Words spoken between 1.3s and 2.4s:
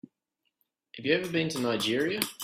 been to Nigeria?